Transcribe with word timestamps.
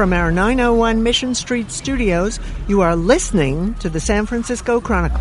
from 0.00 0.14
our 0.14 0.32
901 0.32 1.02
Mission 1.02 1.34
Street 1.34 1.70
studios, 1.70 2.40
you 2.68 2.80
are 2.80 2.96
listening 2.96 3.74
to 3.74 3.90
the 3.90 4.00
San 4.00 4.24
Francisco 4.24 4.80
Chronicle. 4.80 5.20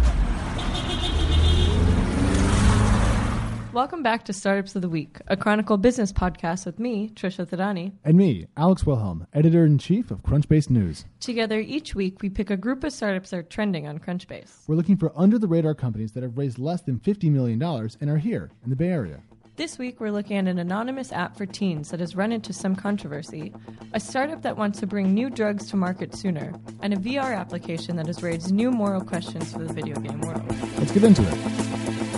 Welcome 3.74 4.04
back 4.04 4.24
to 4.24 4.32
Startups 4.32 4.78
of 4.78 4.82
the 4.82 4.88
Week, 4.88 5.18
a 5.28 5.36
Chronicle 5.36 5.76
business 5.76 6.14
podcast 6.14 6.66
with 6.66 6.80
me, 6.80 7.10
Trisha 7.10 7.46
Thadani. 7.46 7.92
And 8.06 8.16
me, 8.16 8.48
Alex 8.56 8.86
Wilhelm, 8.86 9.28
editor 9.34 9.66
in 9.66 9.80
chief 9.80 10.12
of 10.12 10.24
Crunchbase 10.24 10.70
News. 10.70 11.04
Together, 11.20 11.60
each 11.60 11.94
week, 11.94 12.22
we 12.22 12.30
pick 12.30 12.50
a 12.50 12.56
group 12.56 12.86
of 12.86 12.94
startups 12.94 13.32
that 13.32 13.38
are 13.38 13.44
trending 13.44 13.86
on 13.86 14.00
Crunchbase. 14.00 14.66
We're 14.66 14.76
looking 14.76 14.96
for 14.96 15.12
under 15.14 15.38
the 15.38 15.48
radar 15.50 15.76
companies 15.76 16.14
that 16.14 16.24
have 16.24 16.38
raised 16.38 16.58
less 16.58 16.84
than 16.84 17.00
$50 17.00 17.30
million 17.30 17.62
and 17.62 18.10
are 18.10 18.18
here 18.18 18.50
in 18.64 18.70
the 18.70 18.78
Bay 18.78 18.88
Area. 18.88 19.20
This 19.60 19.78
week, 19.78 20.00
we're 20.00 20.12
looking 20.12 20.38
at 20.38 20.48
an 20.48 20.58
anonymous 20.58 21.12
app 21.12 21.36
for 21.36 21.46
teens 21.46 21.90
that 21.90 22.00
has 22.00 22.16
run 22.16 22.32
into 22.32 22.54
some 22.54 22.78
controversy, 22.78 23.52
a 23.92 24.00
startup 24.00 24.42
that 24.44 24.56
wants 24.56 24.80
to 24.80 24.88
bring 24.88 25.14
new 25.14 25.30
drugs 25.30 25.70
to 25.72 25.76
market 25.76 26.16
sooner, 26.16 26.54
and 26.82 26.94
a 26.94 26.96
VR 26.96 27.38
application 27.38 27.98
that 27.98 28.08
has 28.08 28.24
raised 28.24 28.54
new 28.54 28.72
moral 28.72 29.02
questions 29.02 29.52
for 29.52 29.60
the 29.60 29.74
video 29.74 30.00
game 30.00 30.22
world. 30.22 30.46
Let's 30.78 30.94
get 30.94 31.04
into 31.04 31.24
it. 31.24 32.09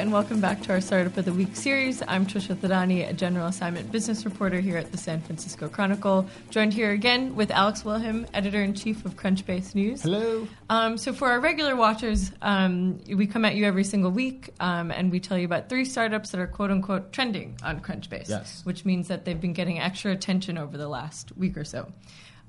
And 0.00 0.14
welcome 0.14 0.40
back 0.40 0.62
to 0.62 0.72
our 0.72 0.80
Startup 0.80 1.14
of 1.18 1.26
the 1.26 1.32
Week 1.32 1.54
series. 1.54 2.02
I'm 2.08 2.24
Trisha 2.24 2.56
Thadani, 2.56 3.06
a 3.06 3.12
general 3.12 3.48
assignment 3.48 3.92
business 3.92 4.24
reporter 4.24 4.58
here 4.58 4.78
at 4.78 4.90
the 4.92 4.96
San 4.96 5.20
Francisco 5.20 5.68
Chronicle, 5.68 6.26
joined 6.48 6.72
here 6.72 6.90
again 6.90 7.36
with 7.36 7.50
Alex 7.50 7.84
Wilhelm, 7.84 8.26
editor 8.32 8.62
in 8.62 8.72
chief 8.72 9.04
of 9.04 9.16
Crunchbase 9.18 9.74
News. 9.74 10.00
Hello. 10.00 10.48
Um, 10.70 10.96
so, 10.96 11.12
for 11.12 11.30
our 11.30 11.38
regular 11.38 11.76
watchers, 11.76 12.32
um, 12.40 12.98
we 13.14 13.26
come 13.26 13.44
at 13.44 13.56
you 13.56 13.66
every 13.66 13.84
single 13.84 14.10
week 14.10 14.48
um, 14.58 14.90
and 14.90 15.12
we 15.12 15.20
tell 15.20 15.36
you 15.36 15.44
about 15.44 15.68
three 15.68 15.84
startups 15.84 16.30
that 16.30 16.40
are 16.40 16.46
quote 16.46 16.70
unquote 16.70 17.12
trending 17.12 17.58
on 17.62 17.80
Crunchbase, 17.80 18.30
Yes. 18.30 18.62
which 18.64 18.86
means 18.86 19.08
that 19.08 19.26
they've 19.26 19.40
been 19.40 19.52
getting 19.52 19.80
extra 19.80 20.12
attention 20.12 20.56
over 20.56 20.78
the 20.78 20.88
last 20.88 21.36
week 21.36 21.58
or 21.58 21.64
so. 21.64 21.92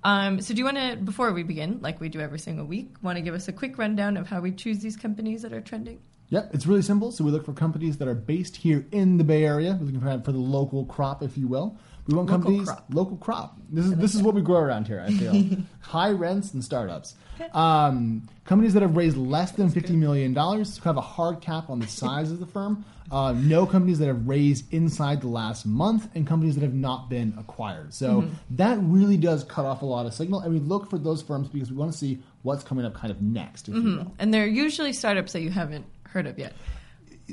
Um, 0.06 0.40
so, 0.40 0.54
do 0.54 0.60
you 0.60 0.66
want 0.66 0.78
to, 0.78 0.96
before 0.96 1.34
we 1.34 1.44
begin, 1.44 1.80
like 1.82 2.00
we 2.00 2.08
do 2.08 2.22
every 2.22 2.40
single 2.40 2.66
week, 2.66 2.96
want 3.02 3.18
to 3.18 3.22
give 3.22 3.34
us 3.34 3.50
a 3.50 3.52
quick 3.52 3.78
rundown 3.78 4.16
of 4.16 4.30
how 4.30 4.40
we 4.40 4.54
choose 4.54 4.80
these 4.80 4.96
companies 4.96 5.42
that 5.42 5.52
are 5.52 5.60
trending? 5.62 6.00
Yep, 6.32 6.52
it's 6.56 6.66
really 6.66 6.82
simple. 6.82 7.12
So 7.12 7.24
we 7.26 7.32
look 7.32 7.46
for 7.46 7.54
companies 7.54 7.98
that 7.98 8.08
are 8.08 8.16
based 8.16 8.56
here 8.56 8.86
in 8.92 9.18
the 9.18 9.24
Bay 9.24 9.44
Area. 9.44 9.78
We're 9.80 9.86
looking 9.92 10.00
for, 10.24 10.32
the 10.32 10.38
local 10.38 10.86
crop, 10.86 11.22
if 11.22 11.38
you 11.38 11.48
will. 11.48 11.78
We 12.08 12.16
want 12.16 12.30
Local 12.30 12.44
companies 12.44 12.68
crop. 12.68 12.86
local 12.90 13.18
crop. 13.18 13.58
This 13.70 13.86
is 13.86 13.96
this 13.96 14.16
is 14.16 14.24
what 14.24 14.34
we 14.34 14.42
grow 14.42 14.58
around 14.60 14.88
here. 14.88 15.04
I 15.06 15.12
feel 15.18 15.58
high 15.82 16.10
rents 16.10 16.54
and 16.54 16.64
startups. 16.64 17.14
Um, 17.54 18.28
companies 18.46 18.74
that 18.74 18.82
have 18.82 18.98
raised 18.98 19.18
less 19.18 19.52
than 19.52 19.70
fifty 19.70 19.96
million 19.96 20.34
dollars 20.34 20.80
have 20.80 20.98
a 20.98 21.02
hard 21.02 21.42
cap 21.42 21.70
on 21.70 21.80
the 21.80 21.88
size 21.88 22.32
of 22.32 22.40
the 22.40 22.48
firm. 22.48 22.86
Uh, 23.12 23.34
no 23.34 23.66
companies 23.68 24.00
that 24.00 24.08
have 24.08 24.28
raised 24.28 24.74
inside 24.74 25.22
the 25.22 25.28
last 25.28 25.66
month, 25.66 26.08
and 26.16 26.26
companies 26.26 26.56
that 26.56 26.62
have 26.64 26.74
not 26.74 27.10
been 27.10 27.36
acquired. 27.38 27.94
So 27.94 28.26
that 28.52 28.80
really 28.82 29.18
does 29.18 29.44
cut 29.44 29.66
off 29.66 29.82
a 29.82 29.86
lot 29.86 30.06
of 30.06 30.14
signal, 30.14 30.40
and 30.40 30.52
we 30.52 30.60
look 30.60 30.90
for 30.90 30.98
those 30.98 31.22
firms 31.22 31.50
because 31.50 31.70
we 31.70 31.78
want 31.78 31.92
to 31.92 31.98
see 31.98 32.20
what's 32.42 32.64
coming 32.64 32.86
up 32.86 32.96
kind 32.96 33.12
of 33.12 33.22
next, 33.22 33.68
if 33.68 33.76
you 33.76 33.84
will. 33.84 34.12
And 34.18 34.34
they're 34.34 34.48
usually 34.48 34.94
startups 34.94 35.34
that 35.34 35.42
you 35.42 35.50
haven't 35.52 35.86
heard 36.12 36.28
of 36.28 36.38
yet. 36.38 36.54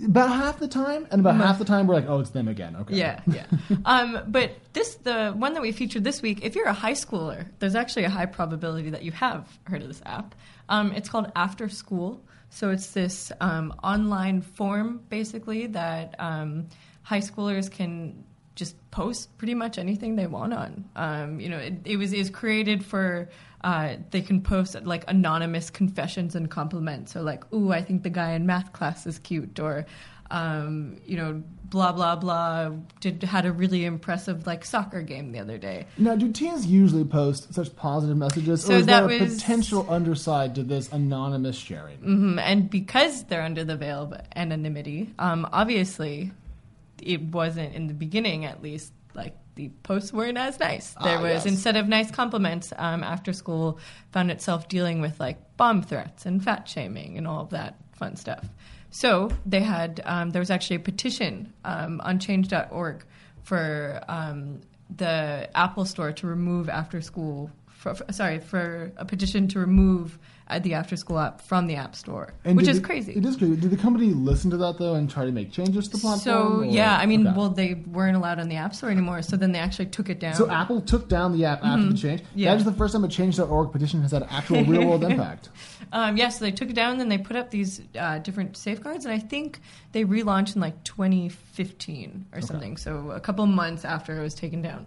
About 0.04 0.28
half 0.28 0.58
the 0.58 0.68
time, 0.68 1.08
and 1.10 1.20
about 1.20 1.36
half 1.36 1.58
the 1.58 1.64
time, 1.64 1.86
we're 1.88 1.94
like, 1.94 2.08
"Oh, 2.08 2.20
it's 2.20 2.30
them 2.30 2.46
again." 2.46 2.76
Okay. 2.76 2.94
Yeah, 2.94 3.20
yeah. 3.26 3.46
um, 3.84 4.20
but 4.28 4.52
this, 4.72 4.94
the 4.96 5.32
one 5.32 5.54
that 5.54 5.62
we 5.62 5.72
featured 5.72 6.04
this 6.04 6.22
week, 6.22 6.44
if 6.44 6.54
you're 6.54 6.66
a 6.66 6.72
high 6.72 6.92
schooler, 6.92 7.48
there's 7.58 7.74
actually 7.74 8.04
a 8.04 8.10
high 8.10 8.26
probability 8.26 8.90
that 8.90 9.02
you 9.02 9.10
have 9.12 9.48
heard 9.64 9.82
of 9.82 9.88
this 9.88 10.02
app. 10.06 10.36
Um, 10.68 10.92
it's 10.92 11.08
called 11.08 11.32
After 11.34 11.68
School. 11.68 12.22
So 12.50 12.70
it's 12.70 12.92
this 12.92 13.32
um, 13.40 13.74
online 13.82 14.40
form, 14.40 15.00
basically, 15.08 15.66
that 15.68 16.14
um, 16.18 16.68
high 17.02 17.20
schoolers 17.20 17.70
can 17.70 18.24
just 18.58 18.74
post 18.90 19.36
pretty 19.38 19.54
much 19.54 19.78
anything 19.78 20.16
they 20.16 20.26
want 20.26 20.52
on. 20.52 20.84
Um, 20.96 21.38
you 21.40 21.48
know, 21.48 21.58
it, 21.58 21.74
it 21.84 21.96
was 21.96 22.12
is 22.12 22.28
created 22.28 22.84
for 22.84 23.28
uh, 23.62 23.94
they 24.10 24.20
can 24.20 24.40
post 24.42 24.74
like 24.84 25.04
anonymous 25.08 25.70
confessions 25.70 26.34
and 26.34 26.50
compliments. 26.50 27.12
So 27.12 27.22
like, 27.22 27.42
ooh, 27.54 27.70
I 27.72 27.82
think 27.82 28.02
the 28.02 28.10
guy 28.10 28.32
in 28.32 28.46
math 28.46 28.72
class 28.72 29.06
is 29.06 29.18
cute, 29.20 29.58
or 29.60 29.86
um, 30.30 30.96
you 31.06 31.16
know, 31.16 31.42
blah 31.64 31.92
blah 31.92 32.16
blah. 32.16 32.70
Did 33.00 33.22
had 33.22 33.46
a 33.46 33.52
really 33.52 33.84
impressive 33.84 34.46
like 34.46 34.64
soccer 34.64 35.02
game 35.02 35.30
the 35.32 35.38
other 35.38 35.56
day. 35.58 35.86
Now, 35.96 36.16
do 36.16 36.30
teens 36.32 36.66
usually 36.66 37.04
post 37.04 37.54
such 37.54 37.74
positive 37.76 38.16
messages, 38.16 38.64
So 38.64 38.74
or 38.74 38.76
is 38.78 38.86
that 38.86 39.06
there 39.08 39.18
a 39.18 39.22
was- 39.22 39.34
potential 39.36 39.86
underside 39.88 40.54
to 40.56 40.62
this 40.64 40.92
anonymous 40.92 41.56
sharing? 41.56 41.98
Mhm, 42.00 42.40
And 42.40 42.68
because 42.70 43.24
they're 43.24 43.42
under 43.50 43.64
the 43.64 43.76
veil 43.76 44.02
of 44.02 44.20
anonymity, 44.36 45.14
um, 45.18 45.48
obviously, 45.52 46.32
it 47.02 47.22
wasn't 47.22 47.74
in 47.74 47.86
the 47.86 47.94
beginning, 47.94 48.44
at 48.44 48.62
least. 48.62 48.92
Like 49.14 49.34
the 49.56 49.70
posts 49.82 50.12
weren't 50.12 50.38
as 50.38 50.60
nice. 50.60 50.94
There 51.02 51.18
Ah, 51.18 51.22
was 51.22 51.44
yes. 51.44 51.46
instead 51.46 51.76
of 51.76 51.88
nice 51.88 52.10
compliments, 52.10 52.72
um, 52.76 53.02
after 53.02 53.32
school 53.32 53.78
found 54.12 54.30
itself 54.30 54.68
dealing 54.68 55.00
with 55.00 55.18
like 55.18 55.56
bomb 55.56 55.82
threats 55.82 56.24
and 56.26 56.42
fat 56.42 56.68
shaming 56.68 57.18
and 57.18 57.26
all 57.26 57.40
of 57.42 57.50
that 57.50 57.76
fun 57.94 58.14
stuff. 58.16 58.46
So 58.90 59.30
they 59.44 59.60
had 59.60 60.00
um, 60.04 60.30
there 60.30 60.40
was 60.40 60.50
actually 60.50 60.76
a 60.76 60.80
petition 60.80 61.52
um, 61.64 62.00
on 62.04 62.18
Change.org 62.20 63.04
for 63.42 64.00
um, 64.08 64.60
the 64.96 65.48
Apple 65.54 65.84
Store 65.84 66.12
to 66.12 66.26
remove 66.26 66.68
after 66.68 67.00
school. 67.00 67.50
For, 67.78 67.94
for- 67.94 68.12
sorry, 68.12 68.40
for 68.40 68.90
a 68.96 69.04
petition 69.04 69.46
to 69.48 69.60
remove 69.60 70.18
uh, 70.48 70.58
the 70.58 70.74
after 70.74 70.96
school 70.96 71.18
app 71.20 71.40
from 71.42 71.68
the 71.68 71.76
App 71.76 71.94
Store, 71.94 72.34
And 72.44 72.56
which 72.56 72.66
is 72.66 72.80
crazy. 72.80 73.12
It 73.12 73.24
is 73.24 73.36
crazy. 73.36 73.54
Did 73.54 73.70
the 73.70 73.76
company 73.76 74.06
listen 74.14 74.50
to 74.50 74.56
that 74.56 74.78
though 74.78 74.94
and 74.94 75.08
try 75.08 75.24
to 75.26 75.30
make 75.30 75.52
changes 75.52 75.86
to 75.88 75.90
the 75.96 75.98
platform? 75.98 76.18
So 76.20 76.60
or- 76.62 76.64
yeah, 76.64 76.96
I 76.96 77.06
mean, 77.06 77.24
Okay. 77.24 77.36
well, 77.36 77.50
they 77.50 77.74
weren't 77.74 78.16
allowed 78.16 78.40
on 78.40 78.48
the 78.48 78.56
App 78.56 78.74
Store 78.74 78.90
anymore, 78.90 79.22
so 79.22 79.36
then 79.36 79.52
they 79.52 79.60
actually 79.60 79.86
took 79.86 80.08
it 80.08 80.18
down. 80.18 80.34
So 80.34 80.50
Apple 80.50 80.80
took 80.80 81.08
down 81.08 81.32
the 81.38 81.44
app 81.44 81.62
after 81.64 81.86
the 81.86 81.96
change. 81.96 82.22
Mm-hmm. 82.22 82.38
Yeah. 82.40 82.50
That 82.50 82.58
is 82.60 82.64
the 82.64 82.72
first 82.72 82.94
time 82.94 83.04
a 83.04 83.08
Change.org 83.08 83.70
petition 83.70 84.02
has 84.02 84.10
had 84.10 84.24
actual 84.28 84.64
real 84.64 84.84
world 84.84 85.04
impact. 85.12 85.50
Um, 85.92 86.16
yeah, 86.16 86.30
so 86.30 86.44
they 86.44 86.50
took 86.50 86.70
it 86.70 86.74
down, 86.74 86.92
and 86.92 87.00
then 87.00 87.08
they 87.10 87.18
put 87.18 87.36
up 87.36 87.50
these 87.50 87.80
uh, 87.96 88.18
different 88.18 88.56
safeguards, 88.56 89.04
and 89.04 89.14
I 89.14 89.20
think 89.20 89.60
they 89.92 90.04
relaunched 90.04 90.56
in 90.56 90.60
like 90.60 90.82
2015 90.82 92.26
or 92.34 92.40
something. 92.40 92.76
So 92.76 93.10
a 93.12 93.20
couple 93.20 93.46
months 93.46 93.84
after 93.84 94.18
it 94.18 94.22
was 94.22 94.34
taken 94.34 94.62
down. 94.62 94.86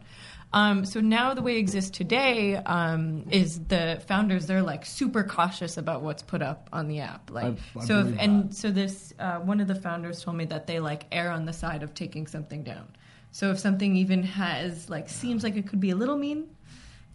Um, 0.53 0.83
so 0.85 0.99
now 0.99 1.33
the 1.33 1.41
way 1.41 1.55
it 1.55 1.59
exists 1.59 1.89
today 1.97 2.55
um, 2.57 3.25
is 3.31 3.59
the 3.65 4.01
founders 4.07 4.47
they're 4.47 4.61
like 4.61 4.85
super 4.85 5.23
cautious 5.23 5.77
about 5.77 6.01
what's 6.01 6.23
put 6.23 6.41
up 6.41 6.67
on 6.73 6.87
the 6.89 6.99
app. 6.99 7.29
Like 7.31 7.45
I- 7.75 7.79
I 7.79 7.85
so, 7.85 7.99
if, 7.99 8.19
and 8.19 8.53
so 8.55 8.69
this 8.71 9.13
uh, 9.19 9.39
one 9.39 9.61
of 9.61 9.67
the 9.67 9.75
founders 9.75 10.21
told 10.23 10.35
me 10.37 10.45
that 10.45 10.67
they 10.67 10.79
like 10.79 11.05
err 11.11 11.31
on 11.31 11.45
the 11.45 11.53
side 11.53 11.83
of 11.83 11.93
taking 11.93 12.27
something 12.27 12.63
down. 12.63 12.87
So 13.31 13.51
if 13.51 13.59
something 13.59 13.95
even 13.95 14.23
has 14.23 14.89
like 14.89 15.07
seems 15.07 15.43
like 15.43 15.55
it 15.55 15.67
could 15.67 15.79
be 15.79 15.91
a 15.91 15.95
little 15.95 16.17
mean, 16.17 16.49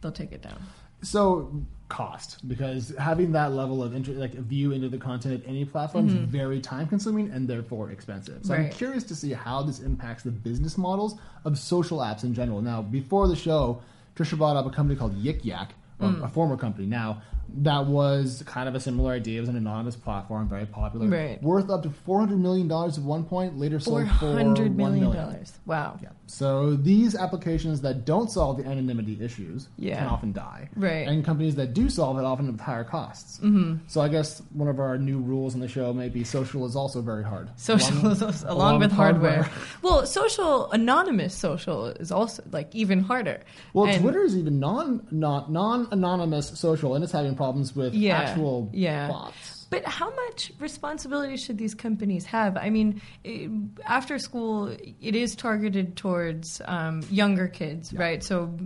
they'll 0.01 0.13
take 0.13 0.33
it 0.33 0.41
down. 0.41 0.63
So 1.03 1.53
cost 1.89 2.47
because 2.49 2.93
having 2.99 3.31
that 3.33 3.53
level 3.53 3.83
of 3.83 3.95
inter- 3.95 4.13
like 4.13 4.35
a 4.35 4.41
view 4.41 4.73
into 4.73 4.89
the 4.89 4.99
content 4.99 5.35
of 5.35 5.47
any 5.47 5.65
platform 5.65 6.09
is 6.09 6.15
very 6.15 6.61
time 6.61 6.87
consuming 6.89 7.31
and 7.31 7.47
therefore 7.47 7.91
expensive. 7.91 8.45
So 8.45 8.55
I'm 8.55 8.61
Mm-hmm. 8.65 8.71
Curious 8.79 9.05
to 9.05 9.15
see 9.15 9.33
how 9.33 9.63
this 9.63 9.81
impacts 9.81 10.23
the 10.25 10.33
business 10.33 10.77
models 10.77 11.15
of 11.45 11.57
social 11.59 11.99
apps 11.99 12.25
in 12.25 12.35
general. 12.35 12.61
Now, 12.61 12.83
before 12.83 13.29
the 13.29 13.37
show, 13.37 13.81
Trisha 14.17 14.37
brought 14.37 14.57
up 14.57 14.67
a 14.67 14.71
company 14.71 14.99
called 14.99 15.15
Yik 15.23 15.45
Yak, 15.45 15.71
or 15.71 15.75
Mm. 16.01 16.23
a 16.25 16.29
former 16.29 16.57
company 16.57 16.87
now. 16.87 17.23
That 17.59 17.87
was 17.87 18.43
kind 18.45 18.69
of 18.69 18.75
a 18.75 18.81
similar 18.81 19.13
idea. 19.13 19.39
It 19.39 19.41
was 19.41 19.49
an 19.49 19.57
anonymous 19.57 19.95
platform, 19.95 20.49
very 20.49 20.67
popular, 20.67 21.07
Right. 21.07 21.41
worth 21.43 21.71
up 21.71 21.85
to 21.85 21.91
four 21.91 22.19
hundred 22.19 22.41
million 22.41 22.67
dollars 22.67 22.99
at 22.99 23.05
one 23.05 23.23
point. 23.25 23.57
Later 23.57 23.79
sold 23.79 24.03
for 24.09 24.15
hundred 24.17 24.73
$1 24.73 24.77
million 24.77 25.05
million. 25.05 25.45
Wow. 25.65 25.97
Yeah. 26.03 26.09
So 26.27 26.75
these 26.75 27.15
applications 27.15 27.81
that 27.83 28.05
don't 28.05 28.31
solve 28.33 28.57
the 28.59 28.65
anonymity 28.67 29.17
issues 29.23 29.69
Yeah. 29.79 29.99
can 30.01 30.09
often 30.09 30.33
die. 30.33 30.69
Right. 30.75 31.07
And 31.07 31.25
companies 31.25 31.55
that 31.55 31.73
do 31.73 31.89
solve 31.89 32.19
it 32.19 32.25
often 32.25 32.47
have 32.47 32.59
higher 32.61 32.83
costs. 32.83 33.39
Mm-hmm. 33.39 33.77
So 33.87 34.01
I 34.01 34.09
guess 34.09 34.43
one 34.53 34.69
of 34.69 34.81
our 34.81 34.99
new 34.99 35.21
rules 35.21 35.55
on 35.55 35.61
the 35.61 35.69
show 35.69 35.93
may 35.93 36.09
be 36.09 36.25
social 36.25 36.67
is 36.67 36.75
also 36.75 37.01
very 37.01 37.23
hard. 37.23 37.49
Social 37.57 37.97
Along- 37.99 38.13
is 38.13 38.23
also, 38.23 38.47
along, 38.53 38.79
with 38.81 38.91
hardware. 38.93 39.45
hardware. 39.45 39.63
Well, 39.83 40.05
social 40.05 40.69
anonymous 40.73 41.33
social 41.33 41.87
is 41.87 42.11
also 42.11 42.43
like 42.51 42.75
even 42.75 43.01
harder. 43.01 43.41
Well, 43.73 43.87
And- 43.87 44.03
Twitter 44.03 44.23
is 44.25 44.37
even 44.37 44.59
non 44.59 45.07
non 45.13 45.53
non 45.53 45.86
anonymous 45.93 46.59
social, 46.59 46.95
and 46.95 47.03
it's 47.05 47.13
having 47.13 47.35
problems 47.35 47.75
with 47.75 47.95
Yeah, 47.95 48.19
actual 48.19 48.71
yeah. 48.73 49.09
bots. 49.09 49.67
But 49.69 49.85
how 49.85 50.15
much 50.15 50.53
responsibility 50.61 51.37
should 51.37 51.59
these 51.59 51.75
companies 51.75 52.25
have? 52.27 52.57
I 52.57 52.71
mean, 52.71 53.03
it, 53.25 53.51
after 53.85 54.19
school, 54.19 54.69
it 54.69 55.17
is 55.17 55.35
targeted 55.35 55.97
towards 55.97 56.63
um, 56.65 57.03
younger 57.11 57.49
kids, 57.49 57.93
right? 57.93 58.23
So 58.23 58.57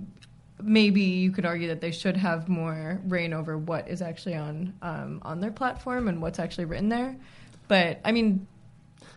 maybe 0.63 1.01
you 1.01 1.31
could 1.31 1.47
argue 1.47 1.69
that 1.69 1.81
they 1.81 1.91
should 1.91 2.17
have 2.19 2.49
more 2.49 3.01
reign 3.07 3.33
over 3.33 3.57
what 3.57 3.89
is 3.89 4.03
actually 4.03 4.35
on 4.37 4.75
um, 4.83 5.21
on 5.23 5.41
their 5.41 5.51
platform 5.51 6.07
and 6.09 6.21
what's 6.21 6.39
actually 6.39 6.67
written 6.67 6.91
there. 6.91 7.17
But 7.67 8.01
I 8.05 8.13
mean, 8.13 8.47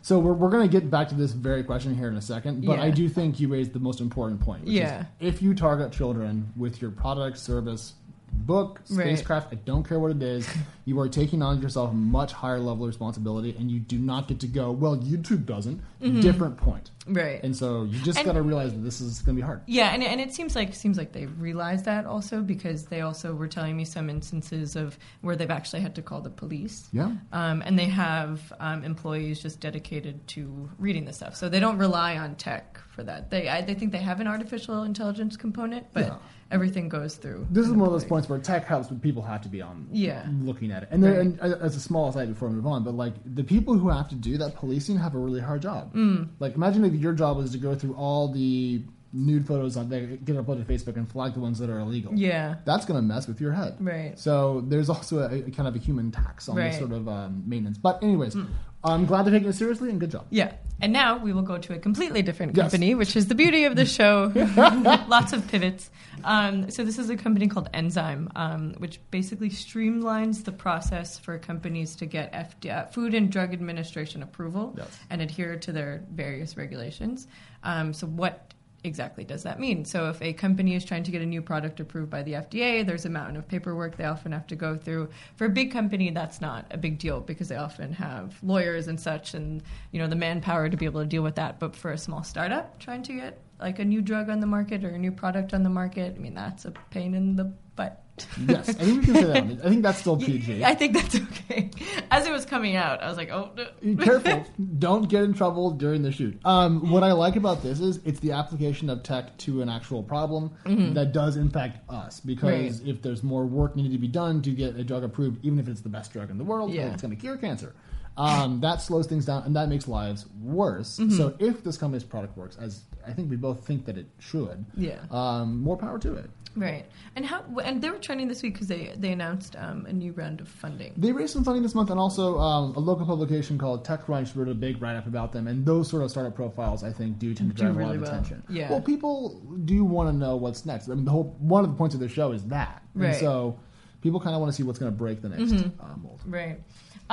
So 0.03 0.19
we're, 0.19 0.33
we're 0.33 0.49
going 0.49 0.69
to 0.69 0.71
get 0.71 0.91
back 0.91 1.07
to 1.09 1.15
this 1.15 1.31
very 1.31 1.63
question 1.63 1.95
here 1.95 2.09
in 2.09 2.17
a 2.17 2.21
second, 2.21 2.65
but 2.65 2.77
Yeah. 2.77 2.83
I 2.83 2.89
do 2.91 3.07
think 3.07 3.39
you 3.39 3.47
raised 3.47 3.71
the 3.71 3.79
most 3.79 4.01
important 4.01 4.41
point. 4.41 4.65
Which 4.65 4.73
Yeah. 4.73 5.05
Is 5.21 5.35
if 5.35 5.41
you 5.41 5.53
target 5.53 5.93
children 5.93 6.51
with 6.57 6.81
your 6.81 6.91
product, 6.91 7.37
service, 7.37 7.93
book, 8.33 8.81
Right. 8.89 9.05
spacecraft. 9.07 9.53
I 9.53 9.55
don't 9.55 9.87
care 9.87 9.99
what 9.99 10.11
it 10.11 10.21
is. 10.23 10.47
You 10.85 10.99
are 10.99 11.07
taking 11.07 11.41
on 11.41 11.61
yourself 11.61 11.91
a 11.91 11.93
much 11.93 12.33
higher 12.33 12.59
level 12.59 12.83
of 12.83 12.87
responsibility, 12.89 13.55
and 13.57 13.71
you 13.71 13.79
do 13.79 13.97
not 13.97 14.27
get 14.27 14.41
to 14.41 14.47
go. 14.47 14.69
Well, 14.73 14.97
YouTube 14.97 15.45
doesn't. 15.45 15.81
Different 16.19 16.57
point. 16.57 16.91
Right. 17.07 17.41
And 17.41 17.55
so 17.55 17.83
you 17.83 17.99
just 18.01 18.21
got 18.25 18.33
to 18.33 18.41
realize 18.41 18.73
that 18.73 18.79
this 18.81 18.99
is 18.99 19.21
going 19.21 19.37
to 19.37 19.41
be 19.41 19.45
hard. 19.45 19.61
Yeah, 19.65 19.93
and, 19.93 20.03
and 20.03 20.19
it 20.19 20.33
seems 20.33 20.57
like 20.57 20.73
seems 20.75 20.97
like 20.97 21.13
they 21.13 21.25
realized 21.25 21.85
that 21.85 22.05
also 22.05 22.41
because 22.41 22.87
they 22.87 22.99
also 22.99 23.33
were 23.33 23.47
telling 23.47 23.77
me 23.77 23.85
some 23.85 24.09
instances 24.09 24.75
of 24.75 24.97
where 25.21 25.37
they've 25.37 25.49
actually 25.49 25.79
had 25.83 25.95
to 25.95 26.01
call 26.01 26.19
the 26.19 26.29
police. 26.29 26.89
Yeah. 26.91 27.13
Um, 27.31 27.61
and 27.65 27.79
they 27.79 27.85
have 27.85 28.51
um, 28.59 28.83
employees 28.83 29.41
just 29.41 29.61
dedicated 29.61 30.27
to 30.29 30.69
reading 30.79 31.05
the 31.05 31.13
stuff, 31.13 31.37
so 31.37 31.47
they 31.47 31.61
don't 31.61 31.77
rely 31.77 32.17
on 32.17 32.35
tech 32.35 32.77
for 32.89 33.03
that. 33.03 33.29
They 33.29 33.47
I, 33.47 33.61
they 33.61 33.73
think 33.73 33.93
they 33.93 33.99
have 33.99 34.19
an 34.19 34.27
artificial 34.27 34.83
intelligence 34.83 35.37
component, 35.37 35.85
but 35.93 36.07
Yeah. 36.07 36.17
Everything 36.53 36.87
goes 36.87 37.15
through. 37.15 37.45
This 37.49 37.65
is 37.65 37.71
one 37.73 37.87
of 37.87 37.91
those 37.93 38.05
points 38.05 38.29
where 38.29 38.39
tech 38.39 38.65
helps, 38.65 38.87
but 38.87 39.01
people 39.01 39.23
have 39.23 39.41
to 39.41 39.49
be 39.49 39.61
on 39.61 39.87
Yeah. 39.91 40.25
looking 40.41 40.71
at 40.71 40.83
it. 40.83 40.89
And, 40.91 41.03
there 41.03 41.17
Right. 41.17 41.21
and 41.27 41.39
uh, 41.41 41.57
as 41.61 41.75
a 41.75 41.79
small 41.79 42.09
aside 42.09 42.29
before 42.29 42.47
we 42.49 42.55
move 42.55 42.67
on, 42.67 42.83
but 42.83 42.93
like 42.93 43.15
the 43.25 43.43
people 43.43 43.77
who 43.77 43.89
have 43.89 44.07
to 44.09 44.15
do 44.15 44.37
that 44.37 44.55
policing 44.55 44.97
have 44.97 45.15
a 45.15 45.19
really 45.19 45.41
hard 45.41 45.61
job. 45.61 45.93
Mm. 45.93 46.29
Like 46.39 46.55
imagine 46.55 46.85
if 46.85 46.93
your 46.93 47.13
job 47.13 47.37
was 47.37 47.51
to 47.51 47.57
go 47.57 47.75
through 47.75 47.95
all 47.95 48.31
the 48.31 48.83
nude 49.15 49.45
photos 49.45 49.77
on 49.77 49.89
that 49.89 50.25
get 50.25 50.35
uploaded 50.35 50.65
to 50.65 50.73
Facebook 50.73 50.95
and 50.97 51.07
flag 51.07 51.33
the 51.35 51.39
ones 51.39 51.59
that 51.59 51.69
are 51.69 51.79
illegal. 51.79 52.11
Yeah. 52.15 52.55
That's 52.65 52.85
going 52.85 52.97
to 52.97 53.05
mess 53.05 53.27
with 53.27 53.39
your 53.39 53.51
head. 53.51 53.75
Right. 53.79 54.17
So 54.17 54.61
there's 54.67 54.89
also 54.89 55.19
a, 55.19 55.35
a 55.35 55.51
kind 55.51 55.67
of 55.67 55.75
a 55.75 55.79
human 55.79 56.11
tax 56.11 56.49
on 56.49 56.55
this 56.55 56.79
sort 56.79 56.91
of 56.93 57.07
um, 57.07 57.43
maintenance. 57.45 57.77
But 57.77 58.01
anyways, 58.01 58.35
I'm 58.83 59.05
glad 59.05 59.23
they're 59.23 59.33
taking 59.33 59.49
it 59.49 59.53
seriously 59.53 59.89
and 59.89 59.99
good 59.99 60.11
job. 60.11 60.25
Yeah. 60.29 60.53
And 60.81 60.91
now 60.91 61.17
we 61.17 61.31
will 61.31 61.43
go 61.43 61.57
to 61.57 61.73
a 61.73 61.79
completely 61.79 62.21
different 62.21 62.57
Yes. 62.57 62.63
company, 62.65 62.93
which 62.95 63.15
is 63.15 63.27
the 63.27 63.35
beauty 63.35 63.63
of 63.63 63.75
the 63.77 63.85
show. 63.85 64.31
Lots 65.07 65.31
of 65.31 65.47
pivots. 65.47 65.89
Um, 66.25 66.69
so 66.69 66.83
this 66.83 66.99
is 66.99 67.09
a 67.09 67.15
company 67.15 67.47
called 67.47 67.69
Enzyme, 67.73 68.29
um, 68.35 68.73
which 68.79 68.99
basically 69.09 69.49
streamlines 69.49 70.43
the 70.43 70.51
process 70.51 71.17
for 71.17 71.37
companies 71.37 71.95
to 71.97 72.05
get 72.05 72.33
FD, 72.33 72.69
uh, 72.69 72.85
Food 72.87 73.13
and 73.13 73.31
Drug 73.31 73.53
Administration 73.53 74.21
approval 74.23 74.73
Yes. 74.77 74.99
and 75.09 75.21
adhere 75.21 75.55
to 75.57 75.71
their 75.71 76.03
various 76.11 76.57
regulations. 76.57 77.27
Um, 77.63 77.93
so 77.93 78.07
what 78.07 78.52
exactly 78.83 79.23
does 79.23 79.43
that 79.43 79.59
mean? 79.59 79.85
So 79.85 80.09
if 80.09 80.21
a 80.21 80.33
company 80.33 80.75
is 80.75 80.83
trying 80.85 81.03
to 81.03 81.11
get 81.11 81.21
a 81.21 81.25
new 81.25 81.41
product 81.41 81.79
approved 81.79 82.09
by 82.09 82.23
the 82.23 82.33
FDA, 82.33 82.85
there's 82.85 83.05
a 83.05 83.09
mountain 83.09 83.37
of 83.37 83.47
paperwork 83.47 83.97
they 83.97 84.03
often 84.05 84.31
have 84.31 84.47
to 84.47 84.55
go 84.55 84.77
through. 84.77 85.09
For 85.35 85.45
a 85.45 85.49
big 85.49 85.71
company, 85.71 86.09
that's 86.11 86.41
not 86.41 86.65
a 86.71 86.77
big 86.77 86.99
deal 86.99 87.21
because 87.21 87.47
they 87.47 87.55
often 87.55 87.93
have 87.93 88.35
lawyers 88.43 88.87
and 88.87 88.99
such 88.99 89.33
and 89.33 89.63
you 89.91 89.99
know 89.99 90.07
the 90.07 90.15
manpower 90.15 90.69
to 90.69 90.77
be 90.77 90.85
able 90.85 91.01
to 91.01 91.07
deal 91.07 91.23
with 91.23 91.35
that. 91.35 91.59
But 91.59 91.75
for 91.75 91.91
a 91.91 91.97
small 91.97 92.23
startup 92.23 92.79
trying 92.79 93.03
to 93.03 93.13
get 93.13 93.39
like 93.59 93.79
a 93.79 93.85
new 93.85 94.01
drug 94.01 94.29
on 94.29 94.39
the 94.39 94.47
market 94.47 94.83
or 94.83 94.89
a 94.89 94.99
new 94.99 95.11
product 95.11 95.53
on 95.53 95.63
the 95.63 95.69
market, 95.69 96.15
I 96.15 96.19
mean 96.19 96.33
that's 96.33 96.65
a 96.65 96.71
pain 96.91 97.13
in 97.13 97.35
the 97.35 97.45
butt. 97.75 98.02
Yes, 98.47 98.69
I 98.69 98.73
think 98.73 98.99
we 98.99 99.05
can 99.05 99.15
say 99.15 99.23
that. 99.23 99.43
I 99.65 99.69
think 99.69 99.81
that's 99.81 99.97
still 99.97 100.17
PG. 100.27 100.63
I 100.63 100.75
think 100.75 100.93
that's 100.93 101.15
okay. 101.15 101.71
As 102.11 102.27
it 102.27 102.31
was 102.31 102.45
coming 102.45 102.75
out, 102.75 103.01
I 103.01 103.07
was 103.07 103.17
like, 103.17 103.31
oh, 103.31 103.49
no. 103.57 103.65
Be 103.81 103.95
careful. 103.95 104.45
Don't 104.77 105.09
get 105.09 105.23
in 105.23 105.33
trouble 105.33 105.71
during 105.71 106.03
the 106.03 106.11
shoot. 106.11 106.39
Um, 106.45 106.91
what 106.91 107.03
I 107.03 107.11
like 107.13 107.35
about 107.37 107.63
this 107.63 107.79
is 107.79 107.99
it's 108.05 108.19
the 108.19 108.31
application 108.33 108.89
of 108.89 109.01
tech 109.01 109.35
to 109.39 109.61
an 109.63 109.69
actual 109.69 110.03
problem 110.03 110.51
that 110.65 111.11
does 111.11 111.37
impact 111.37 111.79
us. 111.89 112.19
Because 112.19 112.43
Mm-hmm. 112.53 112.85
Right. 112.85 112.95
if 112.95 113.01
there's 113.01 113.23
more 113.23 113.45
work 113.45 113.75
needed 113.75 113.93
to 113.93 113.97
be 113.97 114.07
done 114.07 114.41
to 114.43 114.51
get 114.51 114.75
a 114.75 114.83
drug 114.83 115.03
approved, 115.03 115.43
even 115.43 115.57
if 115.59 115.67
it's 115.67 115.81
the 115.81 115.89
best 115.89 116.13
drug 116.13 116.29
in 116.29 116.37
the 116.37 116.43
world, 116.43 116.71
Yeah. 116.71 116.91
it's 116.93 117.01
going 117.01 117.15
to 117.15 117.19
cure 117.19 117.37
cancer. 117.37 117.73
Um, 118.15 118.59
that 118.61 118.79
slows 118.79 119.07
things 119.07 119.25
down 119.25 119.41
and 119.43 119.55
that 119.55 119.69
makes 119.69 119.87
lives 119.87 120.27
worse. 120.39 120.99
Mm-hmm. 120.99 121.17
So 121.17 121.33
if 121.39 121.63
this 121.63 121.77
company's 121.77 122.03
product 122.03 122.37
works, 122.37 122.57
as 122.61 122.81
I 123.07 123.11
think 123.11 123.29
we 123.31 123.37
both 123.37 123.65
think 123.65 123.85
that 123.85 123.97
it 123.97 124.05
should, 124.19 124.65
Yeah. 124.77 124.99
um, 125.09 125.63
more 125.63 125.77
power 125.77 125.97
to 125.99 126.13
it. 126.13 126.29
Right. 126.55 126.85
And 127.15 127.25
how? 127.25 127.43
And 127.63 127.81
they 127.81 127.89
were 127.89 127.97
trending 127.97 128.27
this 128.27 128.43
week 128.43 128.53
because 128.53 128.67
they 128.67 128.93
they 128.97 129.11
announced 129.11 129.55
um, 129.55 129.85
a 129.87 129.93
new 129.93 130.11
round 130.13 130.39
of 130.39 130.47
funding. 130.47 130.93
They 130.97 131.11
raised 131.11 131.33
some 131.33 131.43
funding 131.43 131.63
this 131.63 131.73
month, 131.73 131.89
and 131.89 131.99
also 131.99 132.37
um, 132.39 132.75
a 132.75 132.79
local 132.79 133.05
publication 133.05 133.57
called 133.57 133.85
TechCrunch 133.87 134.35
wrote 134.35 134.47
a 134.49 134.53
big 134.53 134.81
write 134.81 134.95
up 134.95 135.07
about 135.07 135.31
them. 135.31 135.47
And 135.47 135.65
those 135.65 135.89
sort 135.89 136.03
of 136.03 136.11
startup 136.11 136.35
profiles, 136.35 136.83
I 136.83 136.91
think, 136.93 137.17
do 137.17 137.33
tend 137.33 137.49
to 137.51 137.55
Do 137.55 137.63
drive 137.63 137.77
a 137.77 137.85
lot 137.87 137.95
of 137.95 138.01
well. 138.01 138.11
attention. 138.11 138.43
Yeah. 138.49 138.69
Well, 138.69 138.81
people 138.81 139.41
do 139.65 139.83
want 139.83 140.09
to 140.09 140.13
know 140.15 140.35
what's 140.35 140.65
next. 140.65 140.89
I 140.89 140.93
mean, 140.93 141.05
the 141.05 141.11
whole 141.11 141.35
one 141.39 141.63
of 141.63 141.71
the 141.71 141.75
points 141.77 141.95
of 141.95 142.01
the 142.01 142.09
show 142.09 142.31
is 142.31 142.43
that, 142.45 142.83
Right. 142.93 143.11
Mm-hmm. 143.11 143.19
so 143.19 143.59
people 144.01 144.19
kind 144.19 144.35
of 144.35 144.41
want 144.41 144.51
to 144.51 144.55
see 144.55 144.63
what's 144.63 144.77
going 144.79 144.91
to 144.91 144.97
break 144.97 145.21
the 145.21 145.29
next 145.29 145.53
uh, 145.79 145.95
mold. 146.01 146.21
Right. 146.27 146.59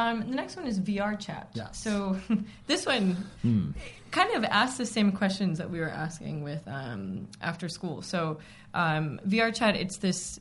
Um, 0.00 0.30
the 0.30 0.36
next 0.36 0.56
one 0.56 0.66
is 0.66 0.80
VR 0.80 1.18
chat. 1.18 1.50
Yes. 1.52 1.78
So 1.82 2.16
this 2.66 2.86
one 2.86 3.16
kind 4.10 4.34
of 4.34 4.44
asks 4.44 4.78
the 4.78 4.86
same 4.86 5.12
questions 5.12 5.58
that 5.58 5.70
we 5.70 5.78
were 5.78 5.90
asking 5.90 6.42
with 6.42 6.66
um, 6.66 7.28
after 7.42 7.68
school. 7.68 8.00
So 8.00 8.38
um, 8.72 9.20
VR 9.26 9.54
chat, 9.54 9.76
it's 9.76 9.98
this 9.98 10.40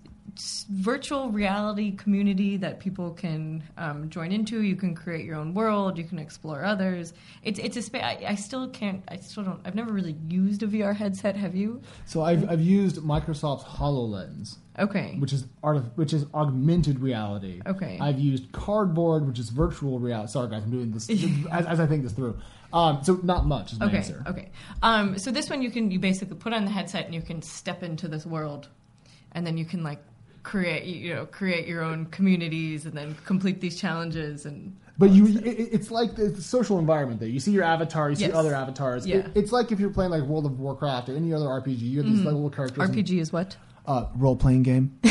virtual 0.69 1.29
reality 1.29 1.91
community 1.91 2.57
that 2.57 2.79
people 2.79 3.11
can 3.11 3.63
um, 3.77 4.09
join 4.09 4.31
into. 4.31 4.61
You 4.61 4.75
can 4.75 4.95
create 4.95 5.25
your 5.25 5.35
own 5.35 5.53
world. 5.53 5.97
You 5.97 6.03
can 6.03 6.19
explore 6.19 6.63
others. 6.63 7.13
It's 7.43 7.59
it's 7.59 7.77
a 7.77 7.81
space. 7.81 8.03
I, 8.03 8.23
I 8.27 8.35
still 8.35 8.67
can't. 8.69 9.03
I 9.07 9.17
still 9.17 9.43
don't. 9.43 9.59
I've 9.65 9.75
never 9.75 9.91
really 9.91 10.15
used 10.27 10.63
a 10.63 10.67
VR 10.67 10.95
headset. 10.95 11.35
Have 11.35 11.55
you? 11.55 11.81
So 12.05 12.21
I've, 12.23 12.49
I've 12.49 12.61
used 12.61 12.97
Microsoft's 12.97 13.63
HoloLens, 13.63 14.57
Okay. 14.77 15.15
which 15.19 15.33
is 15.33 15.45
art, 15.63 15.83
which 15.95 16.13
is 16.13 16.25
augmented 16.33 16.99
reality. 16.99 17.61
Okay. 17.65 17.97
I've 18.01 18.19
used 18.19 18.51
Cardboard, 18.51 19.27
which 19.27 19.39
is 19.39 19.49
virtual 19.49 19.99
reality. 19.99 20.31
Sorry, 20.31 20.49
guys, 20.49 20.63
I'm 20.63 20.71
doing 20.71 20.91
this 20.91 21.09
as, 21.51 21.65
as 21.65 21.79
I 21.79 21.85
think 21.87 22.03
this 22.03 22.13
through. 22.13 22.37
Um, 22.71 22.99
so 23.03 23.19
not 23.23 23.45
much 23.47 23.73
is 23.73 23.79
my 23.79 23.87
Okay. 23.87 23.97
answer. 23.97 24.23
Okay. 24.27 24.49
Um, 24.83 25.17
so 25.17 25.31
this 25.31 25.49
one 25.49 25.61
you 25.61 25.71
can 25.71 25.89
you 25.91 25.99
basically 25.99 26.35
put 26.37 26.53
on 26.53 26.65
the 26.65 26.71
headset 26.71 27.05
and 27.05 27.15
you 27.15 27.21
can 27.21 27.41
step 27.41 27.81
into 27.83 28.07
this 28.07 28.25
world, 28.27 28.67
and 29.31 29.45
then 29.45 29.57
you 29.57 29.65
can 29.65 29.83
like 29.83 29.99
create 30.49 30.83
you 30.85 31.13
know 31.13 31.25
create 31.27 31.67
your 31.67 31.83
own 31.83 32.07
communities 32.07 32.85
and 32.87 32.93
then 32.95 33.15
complete 33.25 33.61
these 33.61 33.79
challenges 33.79 34.45
and. 34.45 34.75
But 34.97 35.11
you, 35.11 35.27
it, 35.27 35.69
it's 35.71 35.91
like 35.91 36.15
the 36.15 36.41
social 36.41 36.77
environment 36.77 37.21
there. 37.21 37.29
You 37.29 37.39
see 37.39 37.51
your 37.51 37.63
avatar, 37.63 38.09
you 38.09 38.17
see 38.17 38.23
Yes. 38.25 38.33
other 38.35 38.53
avatars. 38.53 39.07
Yeah. 39.07 39.17
It- 39.19 39.31
it's 39.33 39.51
like 39.53 39.71
if 39.71 39.79
you're 39.79 39.91
playing 39.91 40.11
like 40.11 40.23
World 40.23 40.45
of 40.45 40.59
Warcraft 40.59 41.07
or 41.07 41.15
any 41.15 41.31
other 41.33 41.45
RPG. 41.45 41.79
You 41.79 41.99
have 41.99 42.05
these 42.05 42.17
like, 42.19 42.33
little 42.33 42.49
characters. 42.49 42.83
and- 42.83 42.93
RPG 42.93 43.19
is 43.21 43.31
what? 43.31 43.55
uh, 43.85 44.05
role 44.15 44.35
playing 44.35 44.63
game. 44.63 44.99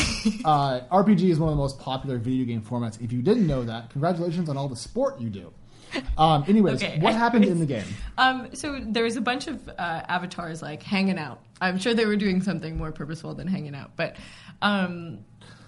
uh, 0.44 0.80
RPG 0.92 1.30
is 1.30 1.38
one 1.38 1.48
of 1.48 1.56
the 1.56 1.62
most 1.62 1.78
popular 1.80 2.18
video 2.18 2.44
game 2.44 2.60
formats. 2.62 3.00
If 3.02 3.12
you 3.12 3.22
didn't 3.22 3.46
know 3.46 3.64
that, 3.64 3.88
congratulations 3.90 4.48
on 4.50 4.56
all 4.58 4.68
the 4.68 4.76
sport 4.76 5.18
you 5.20 5.30
do. 5.30 5.52
Um, 6.18 6.44
anyways, 6.48 6.82
Okay, 6.82 6.98
what 6.98 7.14
happened 7.14 7.44
in 7.44 7.60
the 7.60 7.66
game? 7.74 7.84
Um, 8.16 8.48
so 8.54 8.80
there 8.84 9.04
was 9.04 9.16
a 9.16 9.20
bunch 9.20 9.46
of 9.46 9.68
uh, 9.68 9.72
avatars 10.08 10.62
like 10.62 10.82
hanging 10.82 11.18
out. 11.18 11.40
I'm 11.60 11.78
sure 11.78 11.94
they 11.94 12.06
were 12.06 12.16
doing 12.16 12.42
something 12.42 12.76
more 12.76 12.90
purposeful 12.90 13.34
than 13.34 13.46
hanging 13.46 13.74
out, 13.76 13.92
but 13.96 14.16
um, 14.62 15.20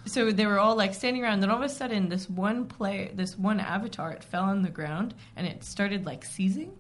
so 0.06 0.32
they 0.32 0.46
were 0.46 0.58
all 0.58 0.74
like 0.76 0.92
standing 0.94 1.22
around. 1.22 1.40
Then 1.40 1.50
all 1.50 1.56
of 1.58 1.62
a 1.62 1.68
sudden, 1.68 2.08
this 2.08 2.28
one 2.28 2.66
play, 2.66 3.12
this 3.14 3.38
one 3.38 3.60
avatar, 3.60 4.10
it 4.10 4.24
fell 4.24 4.44
on 4.44 4.62
the 4.62 4.70
ground 4.70 5.14
and 5.36 5.46
it 5.46 5.62
started 5.62 6.04
like 6.06 6.24
seizing. 6.24 6.72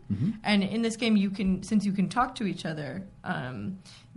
And 0.42 0.62
in 0.64 0.82
this 0.82 0.96
game, 0.96 1.16
you 1.16 1.30
can 1.30 1.62
since 1.62 1.84
you 1.84 1.92
can 1.92 2.08
talk 2.08 2.34
to 2.36 2.44
each 2.44 2.64
other. 2.66 3.04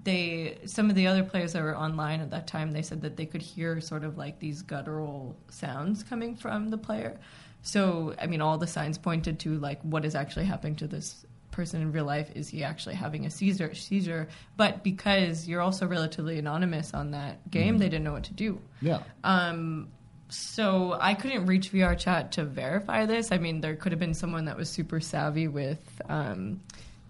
They 0.04 0.58
some 0.66 0.90
of 0.90 0.96
the 0.96 1.08
other 1.08 1.24
players 1.24 1.54
that 1.54 1.64
were 1.64 1.78
online 1.78 2.20
at 2.20 2.32
that 2.32 2.48
time 2.48 2.72
they 2.72 2.82
said 2.82 3.02
that 3.02 3.16
they 3.16 3.26
could 3.26 3.42
hear 3.42 3.80
sort 3.80 4.04
of 4.04 4.18
like 4.18 4.40
these 4.40 4.62
guttural 4.62 5.36
sounds 5.50 6.04
coming 6.04 6.36
from 6.36 6.70
the 6.70 6.78
player. 6.78 7.20
So 7.62 8.14
i 8.20 8.28
mean 8.28 8.42
all 8.42 8.58
the 8.58 8.68
signs 8.68 8.98
pointed 8.98 9.40
to 9.40 9.58
like 9.60 9.82
what 9.82 10.06
is 10.06 10.16
actually 10.16 10.46
happening 10.46 10.76
to 10.78 10.88
this 10.88 11.26
person 11.52 11.82
in 11.82 11.92
real 11.92 12.06
life. 12.06 12.30
Is 12.36 12.50
he 12.50 12.64
actually 12.64 12.96
having 12.96 13.26
a 13.26 13.30
seizure 13.30 13.74
seizure? 13.76 14.28
But 14.58 14.84
because 14.84 15.48
you're 15.48 15.62
also 15.62 15.88
relatively 15.88 16.38
anonymous 16.40 16.94
on 16.94 17.12
that 17.12 17.50
game 17.50 17.78
they 17.78 17.90
didn't 17.90 18.04
know 18.04 18.14
what 18.14 18.26
to 18.26 18.34
do. 18.34 18.60
Yeah. 18.82 19.04
um, 19.24 19.90
so 20.34 20.98
I 21.00 21.14
couldn't 21.14 21.46
reach 21.46 21.72
VR 21.72 21.98
chat 21.98 22.32
to 22.34 22.44
verify 22.44 23.06
this. 23.06 23.32
I 23.32 23.38
mean, 23.38 23.62
there 23.62 23.76
could 23.76 23.92
have 23.92 24.00
been 24.00 24.16
someone 24.16 24.46
that 24.46 24.58
was 24.58 24.68
super 24.68 25.00
savvy 25.00 25.48
with 25.48 26.02
um, 26.10 26.62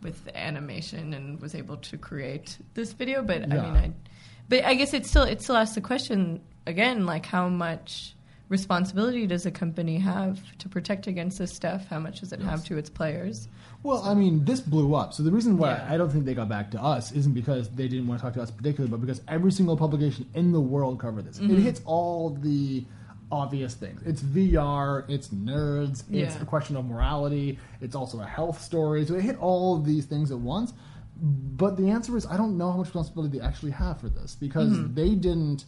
with 0.04 0.30
animation 0.36 1.14
and 1.14 1.42
was 1.42 1.56
able 1.56 1.78
to 1.78 1.98
create 1.98 2.58
this 2.74 2.94
video. 2.94 3.24
But 3.24 3.44
I 3.44 3.48
mean, 3.48 3.58
I 3.58 3.92
but 4.50 4.66
I 4.66 4.74
guess 4.76 4.94
it 4.94 5.06
still 5.06 5.24
it 5.24 5.42
still 5.42 5.56
asks 5.56 5.76
the 5.76 5.82
question 5.82 6.42
again, 6.68 7.06
like 7.06 7.26
how 7.26 7.50
much 7.50 8.16
responsibility 8.50 9.26
does 9.26 9.46
a 9.46 9.52
company 9.52 9.98
have 9.98 10.40
to 10.60 10.70
protect 10.70 11.08
against 11.08 11.40
this 11.40 11.52
stuff? 11.52 11.88
How 11.88 12.00
much 12.00 12.20
does 12.20 12.34
it 12.34 12.42
have 12.42 12.64
to 12.66 12.78
its 12.78 12.90
players? 12.90 13.48
Well, 13.82 14.04
I 14.04 14.14
mean, 14.14 14.46
this 14.46 14.60
blew 14.60 14.96
up. 14.96 15.14
So 15.14 15.24
the 15.24 15.32
reason 15.32 15.58
why 15.58 15.72
Yeah. 15.72 15.88
I 15.90 15.98
don't 15.98 16.10
think 16.10 16.26
they 16.26 16.34
got 16.34 16.50
back 16.50 16.70
to 16.72 16.82
us 16.82 17.12
isn't 17.12 17.34
because 17.34 17.70
they 17.70 17.88
didn't 17.88 18.08
want 18.08 18.20
to 18.20 18.26
talk 18.26 18.34
to 18.36 18.42
us 18.42 18.52
particularly, 18.52 18.92
but 18.92 19.02
because 19.02 19.22
every 19.28 19.52
single 19.52 19.76
publication 19.76 20.30
in 20.36 20.52
the 20.52 20.62
world 20.62 21.00
covered 21.00 21.26
this. 21.26 21.40
Mm-hmm. 21.40 21.56
It 21.56 21.60
hits 21.60 21.82
all 21.86 22.30
the 22.30 22.86
obvious 23.34 23.74
things. 23.74 24.02
It's 24.06 24.22
VR, 24.22 25.04
it's 25.10 25.30
nerds, 25.30 26.04
it's 26.12 26.36
Yeah. 26.36 26.42
a 26.42 26.46
question 26.46 26.76
of 26.78 26.86
morality, 26.86 27.58
it's 27.82 27.96
also 27.96 28.20
a 28.22 28.26
health 28.26 28.62
story. 28.62 29.06
So 29.06 29.16
it 29.16 29.22
hit 29.24 29.38
all 29.40 29.76
of 29.78 29.86
these 29.86 30.06
things 30.06 30.32
at 30.32 30.40
once. 30.40 30.74
But 31.22 31.78
the 31.78 31.90
answer 31.90 32.16
is 32.18 32.26
I 32.26 32.38
don't 32.38 32.58
know 32.58 32.72
how 32.72 32.78
much 32.78 32.88
responsibility 32.88 33.38
they 33.40 33.44
actually 33.46 33.72
have 33.72 34.00
for 34.00 34.10
this 34.10 34.36
because 34.36 34.72
Mm-hmm. 34.72 34.94
they 34.94 35.16
didn't 35.16 35.66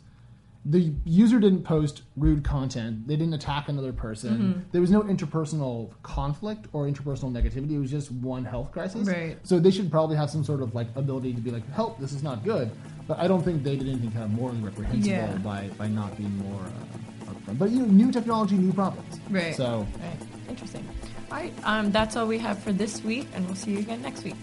the 0.68 0.92
user 1.06 1.40
didn't 1.40 1.62
post 1.62 2.02
rude 2.18 2.44
content. 2.44 3.08
They 3.08 3.16
didn't 3.16 3.36
attack 3.36 3.70
another 3.70 3.94
person. 3.94 4.32
Mm-hmm. 4.38 4.60
There 4.72 4.82
was 4.82 4.90
no 4.90 5.04
interpersonal 5.04 5.92
conflict 6.02 6.66
or 6.74 6.88
interpersonal 6.88 7.32
negativity. 7.32 7.74
It 7.74 7.78
was 7.80 7.92
just 7.92 8.12
one 8.12 8.44
health 8.46 8.72
crisis. 8.72 9.08
Right. 9.08 9.38
So 9.44 9.60
they 9.60 9.70
should 9.70 9.92
probably 9.92 10.16
have 10.18 10.32
some 10.32 10.44
sort 10.44 10.64
of 10.64 10.74
like 10.74 10.88
ability 10.96 11.34
to 11.36 11.42
be 11.42 11.52
like, 11.52 11.72
help, 11.74 12.00
this 12.00 12.14
is 12.14 12.24
not 12.24 12.44
good. 12.44 12.72
But 13.08 13.20
I 13.20 13.28
don't 13.28 13.44
think 13.46 13.62
they 13.64 13.76
did 13.76 13.88
anything 13.88 14.12
kind 14.12 14.24
of 14.26 14.32
morally 14.32 14.58
reprehensible 14.60 15.08
Yeah. 15.08 15.38
by, 15.38 15.70
by 15.78 15.88
not 15.88 16.18
being 16.18 16.36
more 16.40 16.64
uh, 16.64 16.98
upfront. 17.48 17.58
But 17.60 17.70
you 17.72 17.80
know, 17.80 17.86
new 17.86 18.12
technology, 18.12 18.56
new 18.56 18.74
problems. 18.74 19.20
Right. 19.30 19.56
So 19.56 19.88
Right. 20.00 20.50
Interesting. 20.50 20.88
All 21.32 21.38
right. 21.38 21.54
Um, 21.64 21.92
that's 21.92 22.16
all 22.16 22.28
we 22.28 22.38
have 22.40 22.60
for 22.60 22.72
this 22.72 23.04
week, 23.04 23.28
and 23.34 23.46
we'll 23.46 23.56
see 23.56 23.72
you 23.72 23.80
again 23.80 24.02
next 24.02 24.24
week. 24.24 24.36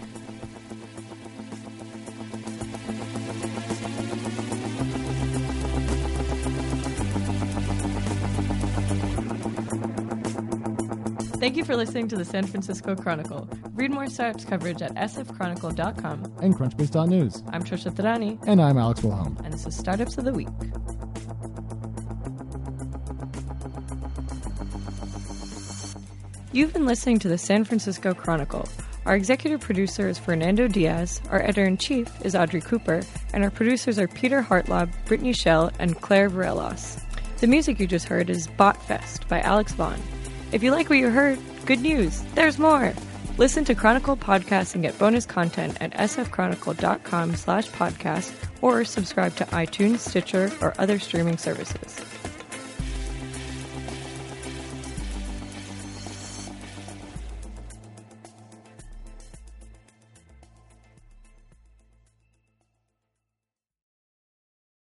Thank 11.39 11.57
you 11.57 11.65
for 11.65 11.75
listening 11.75 12.07
to 12.07 12.15
the 12.15 12.23
San 12.23 12.47
Francisco 12.47 12.95
Chronicle. 12.95 13.49
Read 13.73 13.91
more 13.91 14.07
startups 14.07 14.45
coverage 14.45 14.81
at 14.81 14.93
sfchronicle.com. 14.95 16.33
and 16.41 16.55
Crunchbase.news. 16.55 17.43
I'm 17.51 17.63
Trisha 17.63 17.91
Thadani, 17.93 18.41
And 18.47 18.61
I'm 18.61 18.77
Alex 18.77 19.03
Wilhelm. 19.03 19.37
and 19.43 19.53
this 19.53 19.65
is 19.67 19.75
Startups 19.75 20.17
of 20.17 20.23
the 20.23 20.31
Week. 20.31 20.47
You've 26.53 26.71
been 26.71 26.85
listening 26.85 27.17
to 27.17 27.27
the 27.27 27.39
San 27.39 27.63
Francisco 27.63 28.13
Chronicle. 28.13 28.69
Our 29.07 29.15
executive 29.15 29.59
producer 29.59 30.07
is 30.07 30.19
Fernando 30.19 30.67
Diaz, 30.67 31.19
our 31.31 31.41
editor 31.41 31.65
in 31.65 31.77
chief 31.77 32.07
is 32.23 32.35
Audrey 32.35 32.61
Cooper, 32.61 33.01
and 33.33 33.43
our 33.43 33.49
producers 33.49 33.97
are 33.97 34.07
Peter 34.07 34.43
Hartlaub, 34.43 34.91
Brittany 35.05 35.33
Shell, 35.33 35.71
and 35.79 35.99
Claire 35.99 36.29
Varelos. 36.29 37.01
The 37.39 37.47
music 37.47 37.79
you 37.79 37.87
just 37.87 38.07
heard 38.07 38.29
is 38.29 38.47
Botfest 38.47 39.27
by 39.27 39.41
Alex 39.41 39.73
Vaughn. 39.73 39.99
If 40.51 40.61
you 40.61 40.69
like 40.69 40.91
what 40.91 40.99
you 40.99 41.09
heard, 41.09 41.39
good 41.65 41.81
news, 41.81 42.21
there's 42.35 42.59
more! 42.59 42.93
Listen 43.39 43.65
to 43.65 43.73
Chronicle 43.73 44.15
podcasts 44.15 44.75
and 44.75 44.83
get 44.83 44.99
bonus 44.99 45.25
content 45.25 45.75
at 45.81 45.91
sfchronicle.com 45.93 47.35
slash 47.35 47.67
podcast 47.69 48.31
or 48.61 48.85
subscribe 48.85 49.35
to 49.37 49.45
iTunes, 49.45 49.99
Stitcher, 50.07 50.51
or 50.61 50.75
other 50.77 50.99
streaming 50.99 51.39
services. 51.39 52.12